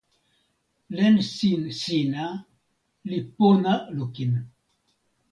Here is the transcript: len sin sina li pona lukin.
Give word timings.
len 0.95 1.15
sin 1.33 1.61
sina 1.81 2.25
li 3.09 3.19
pona 3.35 3.73
lukin. 3.97 4.33